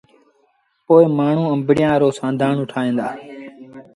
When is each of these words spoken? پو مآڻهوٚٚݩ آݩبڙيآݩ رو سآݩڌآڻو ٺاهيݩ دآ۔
پو 0.85 0.95
مآڻهوٚٚݩ 1.17 1.51
آݩبڙيآݩ 1.53 1.99
رو 2.01 2.09
سآݩڌآڻو 2.17 2.63
ٺاهيݩ 2.71 2.97
دآ۔ 2.97 3.07